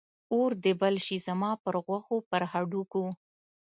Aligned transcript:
اور 0.33 0.51
دې 0.63 0.73
بل 0.81 0.95
شي 1.05 1.17
زما 1.27 1.51
پر 1.63 1.75
غوښو، 1.85 2.17
پر 2.29 2.41
هډوکو 2.51 3.03